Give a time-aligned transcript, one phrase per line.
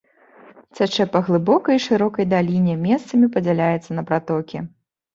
[0.77, 4.57] Цячэ па глыбокай і шырокай даліне, месцамі падзяляецца на пратокі.